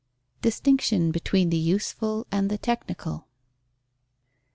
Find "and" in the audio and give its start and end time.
2.31-2.49